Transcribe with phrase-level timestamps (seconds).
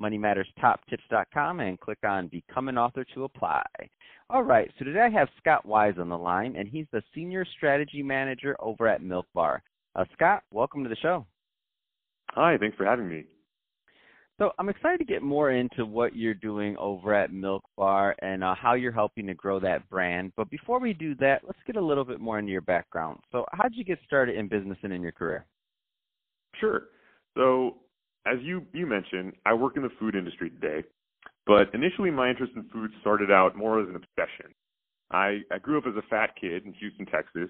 [0.00, 3.64] moneymatterstoptips.com and click on Become an Author to apply.
[4.28, 7.44] All right, so today I have Scott Wise on the line, and he's the Senior
[7.56, 9.62] Strategy Manager over at Milk Bar.
[9.94, 11.26] Uh, Scott, welcome to the show.
[12.30, 13.24] Hi, thanks for having me.
[14.38, 18.44] So I'm excited to get more into what you're doing over at Milk Bar and
[18.44, 20.32] uh, how you're helping to grow that brand.
[20.36, 23.20] But before we do that, let's get a little bit more into your background.
[23.32, 25.46] So how did you get started in business and in your career?
[26.60, 26.82] Sure.
[27.34, 27.76] So
[28.26, 30.86] as you you mentioned, I work in the food industry today,
[31.46, 34.54] but initially my interest in food started out more as an obsession.
[35.10, 37.48] I, I grew up as a fat kid in Houston, Texas,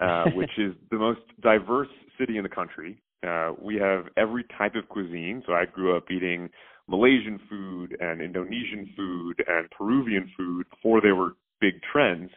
[0.00, 1.88] uh, which is the most diverse
[2.18, 3.00] city in the country.
[3.26, 5.42] Uh, we have every type of cuisine.
[5.46, 6.48] So I grew up eating
[6.88, 12.30] Malaysian food and Indonesian food and Peruvian food before they were big trends.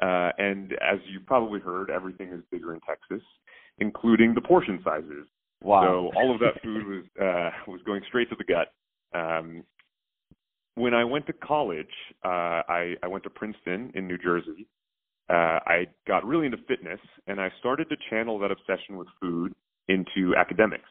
[0.00, 3.26] Uh, and as you probably heard, everything is bigger in Texas,
[3.78, 5.26] including the portion sizes.
[5.62, 5.82] Wow.
[5.82, 8.72] So all of that food was uh, was going straight to the gut.
[9.18, 9.64] Um,
[10.74, 11.86] when I went to college,
[12.24, 14.66] uh, I, I went to Princeton in New Jersey.
[15.28, 19.54] Uh, I got really into fitness, and I started to channel that obsession with food
[19.88, 20.88] into academics.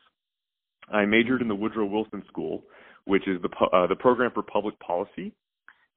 [0.91, 2.63] I majored in the Woodrow Wilson School,
[3.05, 5.33] which is the uh, the program for public policy,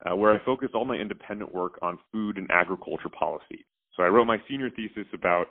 [0.05, 3.65] uh, where I focused all my independent work on food and agriculture policy.
[3.97, 5.47] So I wrote my senior thesis about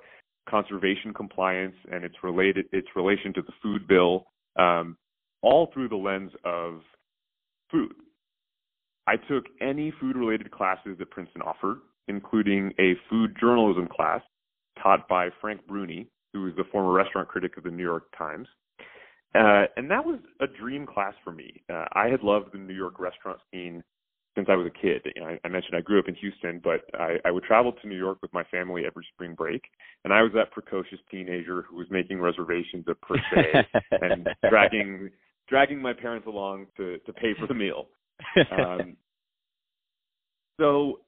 [0.49, 4.97] conservation compliance and its related its relation to the food bill, um,
[5.41, 6.81] all through the lens of
[7.71, 7.93] food.
[9.07, 11.77] I took any food related classes that Princeton offered,
[12.07, 14.21] including a food journalism class
[14.81, 18.47] taught by Frank Bruni, who was the former restaurant critic of the New York Times.
[19.35, 21.61] Uh, and that was a dream class for me.
[21.71, 23.83] Uh, I had loved the New York restaurant scene
[24.37, 25.01] since I was a kid.
[25.15, 27.73] You know, I, I mentioned I grew up in Houston, but I, I would travel
[27.73, 29.63] to New York with my family every spring break,
[30.05, 33.65] and I was that precocious teenager who was making reservations at per se
[34.01, 35.09] and dragging
[35.49, 37.87] dragging my parents along to to pay for the meal.
[38.51, 38.95] Um,
[40.59, 40.99] so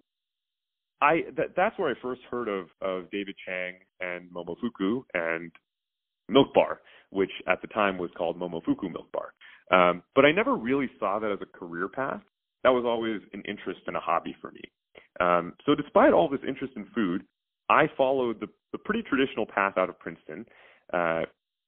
[1.00, 5.52] I that, that's where I first heard of of David Chang and Momofuku and
[6.28, 6.80] Milk Bar,
[7.12, 9.34] which at the time was called Momofuku Milk Bar.
[9.72, 12.22] Um, but I never really saw that as a career path
[12.64, 14.62] that was always an interest and a hobby for me.
[15.20, 17.24] Um, so despite all this interest in food,
[17.70, 20.46] I followed the, the pretty traditional path out of Princeton.
[20.94, 21.24] Uh,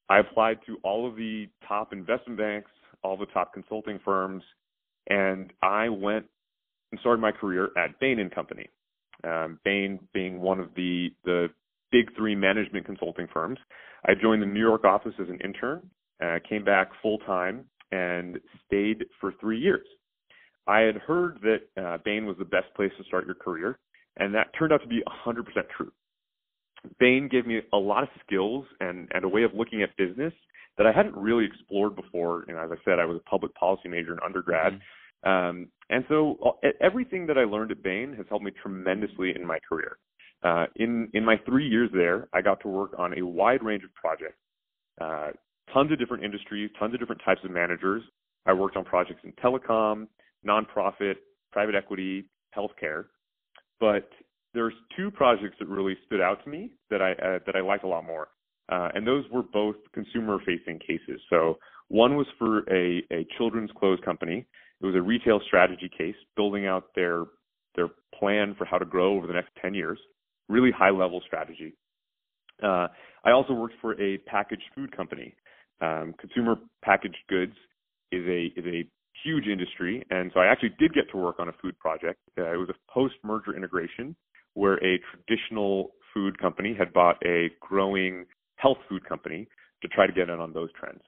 [0.09, 2.71] I applied to all of the top investment banks,
[3.03, 4.43] all the top consulting firms,
[5.09, 6.25] and I went
[6.91, 8.67] and started my career at Bain and Company.
[9.23, 11.47] Um, Bain being one of the the
[11.91, 13.59] big three management consulting firms.
[14.05, 15.89] I joined the New York office as an intern,
[16.23, 19.85] uh, came back full time, and stayed for three years.
[20.67, 23.79] I had heard that uh, Bain was the best place to start your career,
[24.17, 25.43] and that turned out to be 100%
[25.75, 25.91] true.
[26.99, 30.33] Bain gave me a lot of skills and, and a way of looking at business
[30.77, 32.43] that I hadn't really explored before.
[32.47, 34.73] And as I said, I was a public policy major in undergrad.
[34.73, 35.29] Mm-hmm.
[35.29, 39.59] Um, and so everything that I learned at Bain has helped me tremendously in my
[39.67, 39.97] career.
[40.43, 43.83] Uh, in, in my three years there, I got to work on a wide range
[43.83, 44.39] of projects,
[44.99, 45.29] uh,
[45.71, 48.01] tons of different industries, tons of different types of managers.
[48.47, 50.07] I worked on projects in telecom,
[50.47, 51.15] nonprofit,
[51.51, 53.05] private equity, healthcare.
[53.79, 54.09] But
[54.53, 57.83] there's two projects that really stood out to me that I uh, that I liked
[57.83, 58.29] a lot more,
[58.69, 61.21] uh, and those were both consumer-facing cases.
[61.29, 61.57] So
[61.87, 64.45] one was for a, a children's clothes company.
[64.81, 67.25] It was a retail strategy case, building out their
[67.75, 69.97] their plan for how to grow over the next 10 years.
[70.49, 71.73] Really high-level strategy.
[72.61, 72.87] Uh,
[73.23, 75.33] I also worked for a packaged food company.
[75.79, 77.53] Um, consumer packaged goods
[78.11, 78.85] is a is a
[79.23, 82.19] huge industry, and so I actually did get to work on a food project.
[82.37, 84.15] Uh, it was a post-merger integration
[84.53, 88.25] where a traditional food company had bought a growing
[88.55, 89.47] health food company
[89.81, 91.01] to try to get in on those trends,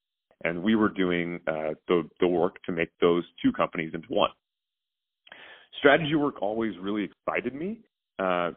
[0.43, 4.31] and we were doing uh, the the work to make those two companies into one.
[5.79, 7.79] Strategy work always really excited me,
[8.19, 8.51] uh,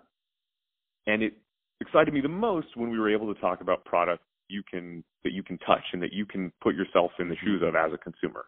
[1.07, 1.35] and it
[1.81, 5.33] excited me the most when we were able to talk about products you can that
[5.33, 7.99] you can touch and that you can put yourself in the shoes of as a
[7.99, 8.47] consumer.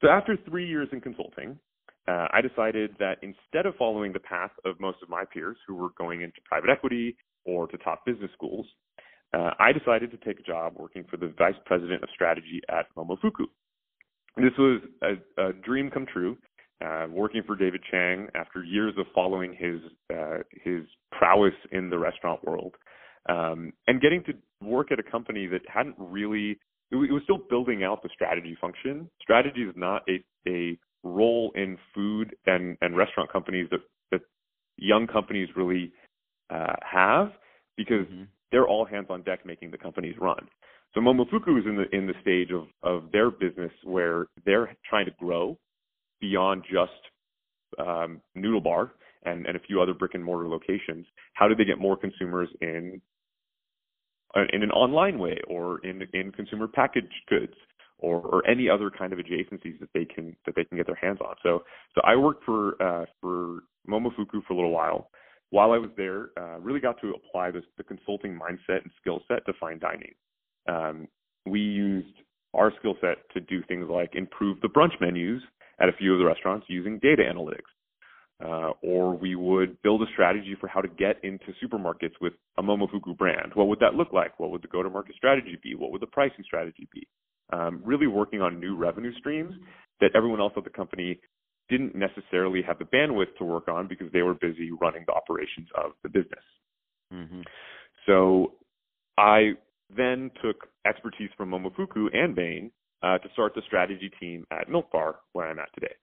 [0.00, 1.58] So after three years in consulting,
[2.08, 5.74] uh, I decided that instead of following the path of most of my peers who
[5.74, 8.66] were going into private equity or to top business schools,
[9.34, 12.86] uh, I decided to take a job working for the vice president of strategy at
[12.96, 13.46] Momofuku.
[14.36, 16.36] This was a, a dream come true.
[16.84, 19.80] uh, working for David Chang after years of following his
[20.14, 20.82] uh, his
[21.12, 22.74] prowess in the restaurant world,
[23.28, 24.32] um, and getting to
[24.66, 26.58] work at a company that hadn't really
[26.90, 29.08] it was still building out the strategy function.
[29.20, 34.20] Strategy is not a a role in food and and restaurant companies that that
[34.76, 35.92] young companies really
[36.50, 37.32] uh, have
[37.76, 38.24] because mm-hmm.
[38.50, 40.48] they're all hands on deck making the companies run.
[40.94, 45.06] So Momofuku is in the in the stage of of their business where they're trying
[45.06, 45.56] to grow
[46.20, 46.92] beyond just
[47.78, 48.92] um, Noodle Bar
[49.24, 51.06] and, and a few other brick and mortar locations.
[51.34, 53.00] How do they get more consumers in
[54.52, 57.54] in an online way or in in consumer packaged goods
[57.98, 60.96] or, or any other kind of adjacencies that they can that they can get their
[60.96, 61.34] hands on.
[61.42, 61.62] So
[61.94, 65.10] so I worked for uh, for Momofuku for a little while.
[65.50, 69.20] While I was there, uh, really got to apply this, the consulting mindset and skill
[69.26, 70.14] set to fine dining.
[70.68, 71.08] Um,
[71.44, 72.14] we used
[72.54, 75.42] our skill set to do things like improve the brunch menus
[75.80, 77.70] at a few of the restaurants using data analytics.
[78.42, 82.62] Uh, or we would build a strategy for how to get into supermarkets with a
[82.62, 83.52] Momofuku brand.
[83.54, 84.40] What would that look like?
[84.40, 85.74] What would the go-to-market strategy be?
[85.74, 87.06] What would the pricing strategy be?
[87.52, 89.54] Um, really working on new revenue streams
[90.00, 91.20] that everyone else at the company
[91.68, 95.68] didn't necessarily have the bandwidth to work on because they were busy running the operations
[95.76, 96.44] of the business.
[97.12, 97.42] Mm-hmm.
[98.06, 98.54] So
[99.18, 99.52] I
[99.94, 102.70] then took expertise from Momofuku and Bain
[103.02, 105.94] uh, to start the strategy team at Milk Bar, where I'm at today.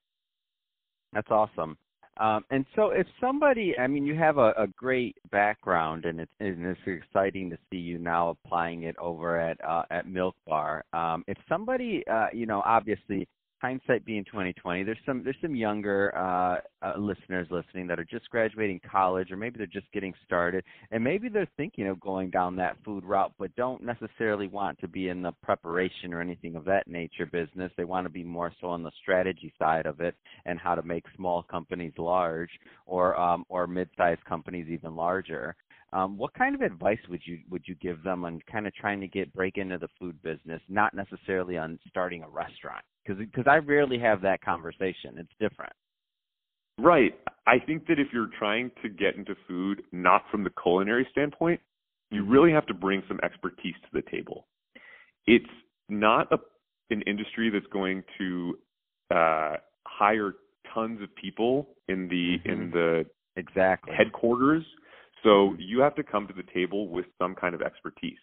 [1.13, 1.77] That's awesome.
[2.19, 6.31] Um, and so, if somebody, I mean, you have a, a great background, and it's,
[6.39, 10.83] and it's exciting to see you now applying it over at uh, at Milk Bar.
[10.93, 13.27] Um, if somebody, uh, you know, obviously
[13.59, 18.29] hindsight being 2020 there's some there's some younger uh, uh, listeners listening that are just
[18.29, 22.55] graduating college or maybe they're just getting started and maybe they're thinking of going down
[22.55, 26.65] that food route but don't necessarily want to be in the preparation or anything of
[26.65, 27.71] that nature business.
[27.77, 30.15] They want to be more so on the strategy side of it
[30.45, 32.49] and how to make small companies large
[32.85, 35.55] or um, or mid-sized companies even larger
[35.93, 38.99] um, what kind of advice would you would you give them on kind of trying
[38.99, 42.83] to get break into the food business, not necessarily on starting a restaurant?
[43.05, 45.15] Because because I rarely have that conversation.
[45.17, 45.73] It's different.
[46.77, 47.13] Right.
[47.47, 51.59] I think that if you're trying to get into food not from the culinary standpoint,
[52.11, 52.31] you mm-hmm.
[52.31, 54.45] really have to bring some expertise to the table.
[55.25, 55.45] It's
[55.89, 56.37] not a
[56.89, 58.57] an industry that's going to
[59.11, 59.55] uh,
[59.85, 60.33] hire
[60.73, 62.49] tons of people in the mm-hmm.
[62.49, 63.05] in the
[63.37, 64.65] exactly headquarters
[65.23, 68.19] so you have to come to the table with some kind of expertise.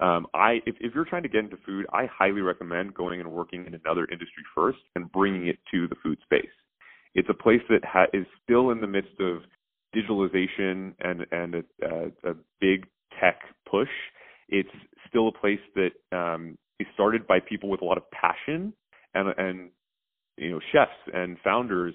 [0.00, 3.30] Um, I, if, if you're trying to get into food, I highly recommend going and
[3.30, 6.50] working in another industry first and bringing it to the food space.
[7.14, 9.42] It's a place that ha- is still in the midst of
[9.94, 12.86] digitalization and and a, a, a big
[13.20, 13.88] tech push.
[14.48, 14.70] It's
[15.08, 18.72] still a place that um, is started by people with a lot of passion
[19.14, 19.70] and and
[20.36, 21.94] you know chefs and founders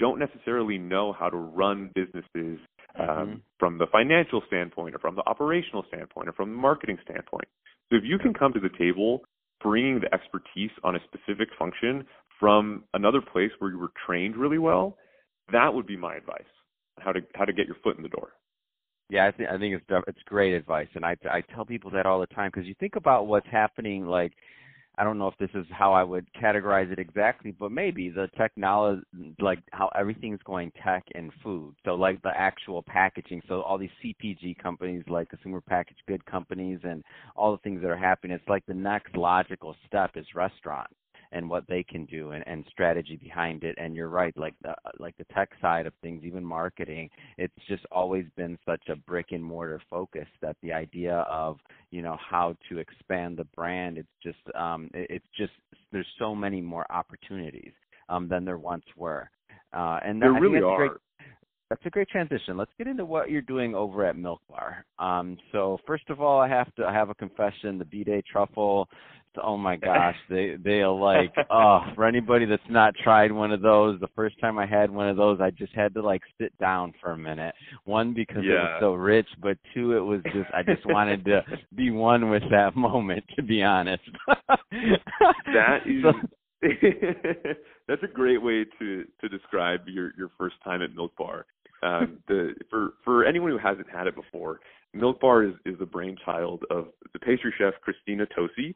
[0.00, 2.58] don't necessarily know how to run businesses
[2.98, 3.34] um, mm-hmm.
[3.58, 7.48] from the financial standpoint or from the operational standpoint or from the marketing standpoint.
[7.90, 9.22] So if you can come to the table
[9.62, 12.04] bringing the expertise on a specific function
[12.38, 14.96] from another place where you were trained really well,
[15.52, 16.42] that would be my advice
[17.00, 18.30] how to how to get your foot in the door.
[19.10, 22.06] Yeah, I think I think it's it's great advice, and I I tell people that
[22.06, 24.32] all the time because you think about what's happening like
[24.96, 28.28] I don't know if this is how I would categorize it exactly, but maybe the
[28.36, 29.02] technology,
[29.40, 31.74] like how everything's going tech and food.
[31.84, 33.42] So like the actual packaging.
[33.48, 37.02] So all these CPG companies, like consumer packaged good companies, and
[37.36, 38.36] all the things that are happening.
[38.36, 40.90] It's like the next logical step is restaurant
[41.34, 43.74] and what they can do and, and strategy behind it.
[43.78, 47.84] And you're right, like the like the tech side of things, even marketing, it's just
[47.92, 51.58] always been such a brick and mortar focus that the idea of
[51.90, 55.52] you know how to expand the brand, it's just um, it, it's just
[55.92, 57.72] there's so many more opportunities
[58.08, 59.28] um, than there once were.
[59.72, 60.88] Uh, and there really are.
[60.88, 60.98] Great,
[61.70, 62.56] that's a great transition.
[62.56, 64.84] Let's get into what you're doing over at Milk Bar.
[64.98, 68.88] Um, so first of all, I have to I have a confession: the B-Day truffle
[69.42, 73.62] oh my gosh, they they are like oh for anybody that's not tried one of
[73.62, 76.56] those, the first time I had one of those I just had to like sit
[76.58, 77.54] down for a minute.
[77.84, 78.52] One because yeah.
[78.52, 81.42] it was so rich, but two it was just I just wanted to
[81.74, 84.02] be one with that moment to be honest.
[84.28, 86.12] that is so,
[87.88, 91.46] that's a great way to to describe your your first time at Milk Bar.
[91.82, 94.60] Um, the for for anyone who hasn't had it before,
[94.94, 98.74] Milk Bar is is the brainchild of the pastry chef Christina Tosi,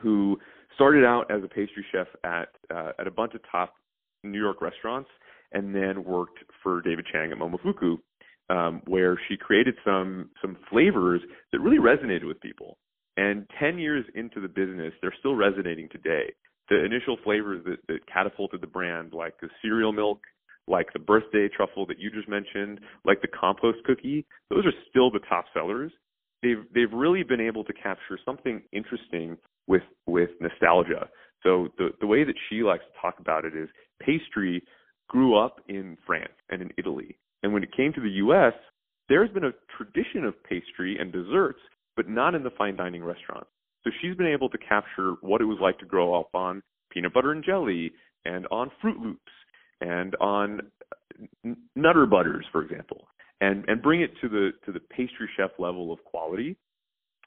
[0.00, 0.38] who
[0.74, 3.74] started out as a pastry chef at uh, at a bunch of top
[4.22, 5.10] New York restaurants,
[5.52, 7.98] and then worked for David Chang at Momofuku,
[8.50, 11.20] um, where she created some some flavors
[11.52, 12.78] that really resonated with people.
[13.16, 16.32] And 10 years into the business, they're still resonating today.
[16.68, 20.20] the initial flavors that, that catapulted the brand, like the cereal milk,
[20.66, 25.10] like the birthday truffle that you just mentioned, like the compost cookie, those are still
[25.10, 25.92] the top sellers.
[26.42, 29.36] They've they've really been able to capture something interesting
[29.66, 31.08] with with nostalgia.
[31.42, 33.68] So the the way that she likes to talk about it is
[34.00, 34.62] pastry
[35.08, 37.16] grew up in France and in Italy.
[37.42, 38.54] And when it came to the US,
[39.08, 41.60] there's been a tradition of pastry and desserts,
[41.96, 43.50] but not in the fine dining restaurants.
[43.84, 47.12] So she's been able to capture what it was like to grow up on peanut
[47.12, 47.92] butter and jelly
[48.24, 49.32] and on Froot Loops
[49.80, 50.60] and on
[51.76, 53.06] Nutter Butters, for example,
[53.40, 56.56] and and bring it to the to the pastry chef level of quality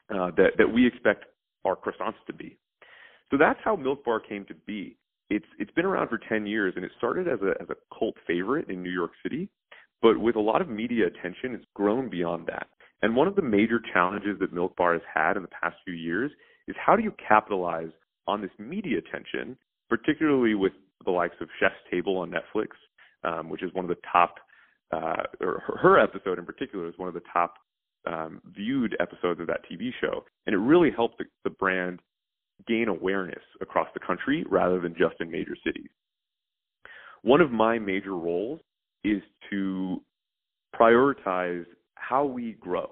[0.10, 1.26] uh, that that we expect
[1.68, 2.58] our croissants to be.
[3.30, 4.98] So that's how Milk Bar came to be.
[5.30, 8.16] It's it's been around for 10 years and it started as a as a cult
[8.26, 9.50] favorite in New York City,
[10.02, 12.68] but with a lot of media attention, it's grown beyond that.
[13.02, 15.94] And one of the major challenges that Milk Bar has had in the past few
[15.94, 16.32] years
[16.68, 17.92] is how do you capitalize
[18.28, 19.58] on this media attention,
[19.90, 20.74] particularly with
[21.06, 22.70] the likes of Chef's Table on Netflix,
[23.24, 24.36] um, which is one of the top,
[24.92, 27.56] uh, or her episode in particular is one of the top
[28.08, 32.00] um, viewed episodes of that TV show, and it really helped the, the brand
[32.68, 35.90] gain awareness across the country rather than just in major cities.
[37.22, 38.60] One of my major roles
[39.04, 40.02] is to
[40.80, 42.90] prioritize how we grow.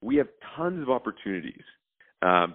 [0.00, 1.62] We have tons of opportunities,
[2.22, 2.54] um,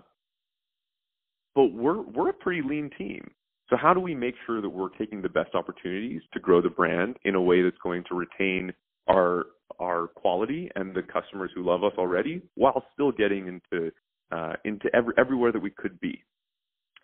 [1.55, 3.29] but we're we're a pretty lean team.
[3.69, 6.69] So how do we make sure that we're taking the best opportunities to grow the
[6.69, 8.73] brand in a way that's going to retain
[9.09, 9.45] our
[9.79, 13.91] our quality and the customers who love us already, while still getting into
[14.31, 16.21] uh, into every, everywhere that we could be.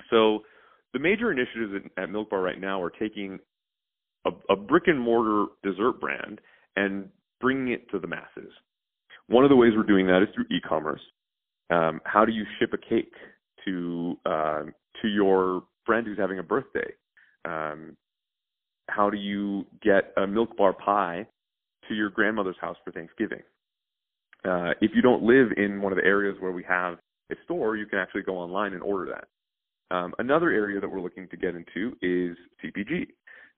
[0.09, 0.39] So
[0.91, 3.39] the major initiatives at, at Milk Bar right now are taking
[4.25, 6.41] a, a brick and mortar dessert brand
[6.75, 8.51] and bringing it to the masses.
[9.27, 11.01] One of the ways we're doing that is through e-commerce.
[11.69, 13.13] Um, how do you ship a cake
[13.65, 14.63] to uh,
[15.01, 16.91] to your friend who's having a birthday?
[17.45, 17.95] Um,
[18.89, 21.25] how do you get a milk bar pie
[21.87, 23.41] to your grandmother's house for Thanksgiving?
[24.45, 26.97] Uh, if you don't live in one of the areas where we have
[27.31, 29.95] a store, you can actually go online and order that.
[29.95, 33.07] Um, another area that we're looking to get into is CPG.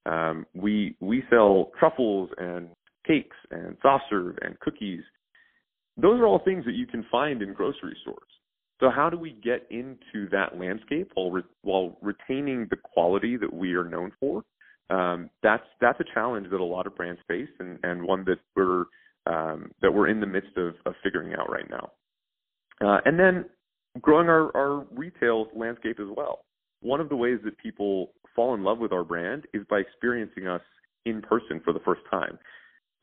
[0.06, 2.70] Um, we we sell truffles and
[3.08, 5.02] cakes and soft serve and cookies.
[5.98, 8.20] Those are all things that you can find in grocery stores.
[8.80, 13.52] So how do we get into that landscape while re- while retaining the quality that
[13.52, 14.44] we are known for?
[14.90, 18.38] Um, that's that's a challenge that a lot of brands face, and, and one that
[18.56, 18.86] we're
[19.26, 21.92] um, that we're in the midst of, of figuring out right now.
[22.82, 23.46] Uh, and then
[24.02, 26.46] growing our, our retail landscape as well.
[26.82, 30.48] One of the ways that people fall in love with our brand is by experiencing
[30.48, 30.62] us
[31.06, 32.38] in person for the first time.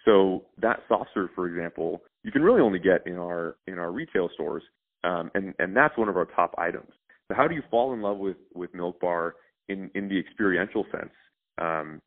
[0.04, 3.90] So that soft serve, for example, you can really only get in our in our
[3.90, 4.62] retail stores
[5.04, 6.90] um, and and that's one of our top items.
[7.28, 9.34] So how do you fall in love with with Milk Bar
[9.68, 11.10] in in the experiential sense?
[11.58, 12.00] Um,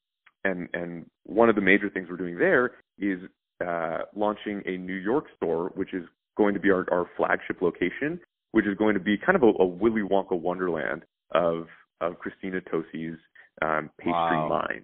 [0.44, 3.20] and and one of the major things we're doing there is
[3.66, 6.04] uh, launching a New York store, which is
[6.38, 8.20] going to be our, our flagship location,
[8.52, 11.68] which is going to be kind of a, a Willy Wonka wonderland of
[12.02, 13.18] of Christina Tosi's
[13.62, 14.50] um, pastry wow.
[14.50, 14.84] mind.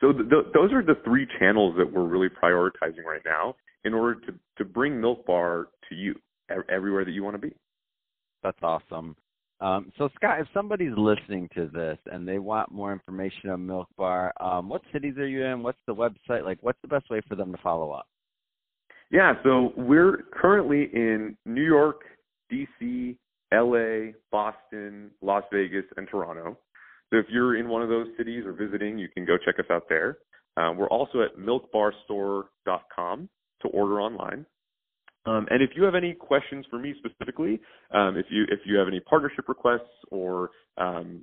[0.00, 3.54] So th- th- those are the three channels that we're really prioritizing right now
[3.84, 6.14] in order to to bring Milk Bar to you
[6.68, 7.54] everywhere that you want to be.
[8.42, 9.16] That's awesome.
[9.60, 13.88] Um, so Scott, if somebody's listening to this and they want more information on Milk
[13.96, 15.62] Bar, um, what cities are you in?
[15.62, 16.44] What's the website?
[16.44, 18.06] Like, what's the best way for them to follow up?
[19.10, 22.02] Yeah, so we're currently in New York,
[22.50, 23.16] DC,
[23.52, 26.56] LA, Boston, Las Vegas, and Toronto.
[27.10, 29.66] So if you're in one of those cities or visiting, you can go check us
[29.68, 30.18] out there.
[30.56, 33.28] Um, we're also at milkbarstore.com
[33.62, 34.46] to order online.
[35.26, 37.60] Um, and if you have any questions for me specifically,
[37.92, 41.22] um, if you if you have any partnership requests or um,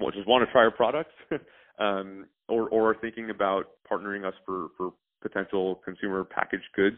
[0.00, 1.14] well, just want to try our products,
[1.78, 6.96] um, or or are thinking about partnering us for for potential consumer packaged goods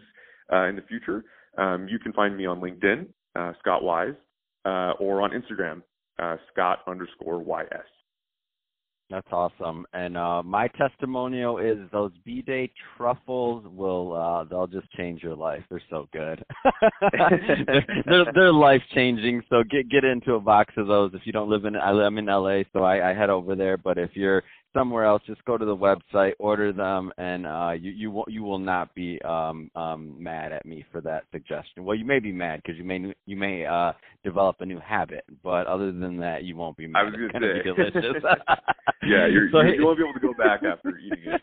[0.53, 1.25] uh, in the future,
[1.59, 4.15] um, you can find me on LinkedIn, uh, Scott Wise,
[4.65, 5.83] uh, or on Instagram,
[6.19, 7.81] uh, Scott underscore YS.
[9.13, 9.85] That's awesome.
[9.93, 15.37] And uh, my testimonial is those B Day truffles will uh, they'll just change your
[15.37, 15.63] life.
[15.69, 16.43] They're so good.
[17.13, 19.43] they're, they're, they're life changing.
[19.51, 21.11] So get get into a box of those.
[21.13, 23.77] If you don't live in I'm in LA, so I, I head over there.
[23.77, 24.43] But if you're
[24.75, 28.43] somewhere else, just go to the website, order them, and uh, you you will you
[28.43, 31.85] will not be um, um, mad at me for that suggestion.
[31.85, 33.93] Well, you may be mad because you may you may uh,
[34.25, 37.01] develop a new habit, but other than that, you won't be mad.
[37.01, 38.23] I was going to be delicious.
[39.03, 41.43] yeah, you're, So, you're, you won't be able to go back after eating it.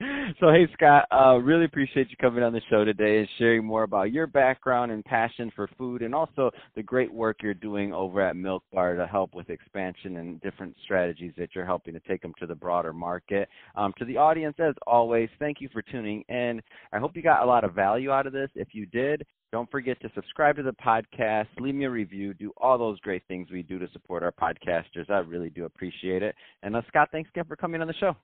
[0.40, 3.82] so hey Scott, uh, really appreciate you coming on the show today and sharing more
[3.82, 8.20] about your background and passion for food, and also the great work you're doing over
[8.20, 12.22] at Milk Bar to help with expansion and different strategies that you're helping to take
[12.22, 13.48] them to the broader market.
[13.74, 16.62] Um, to the audience, as always, thank you for tuning in.
[16.92, 18.48] I hope you got a lot of value out of this.
[18.54, 22.52] If you did, don't forget to subscribe to the podcast, leave me a review, do
[22.58, 25.10] all those great things we do to support our podcasters.
[25.10, 26.36] I really do appreciate it.
[26.62, 28.14] And uh, Scott, thanks again for coming on the show.